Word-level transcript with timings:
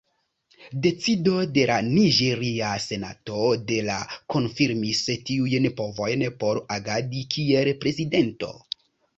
Decido 0.85 1.33
de 1.57 1.65
la 1.71 1.75
Niĝeria 1.89 2.71
Senato 2.87 3.43
de 3.73 3.77
la 3.89 3.99
konfirmis 4.37 5.03
tiujn 5.31 5.69
povojn 5.83 6.27
por 6.45 6.65
agadi 6.79 7.25
kiel 7.37 7.75
Prezidento. 7.85 8.53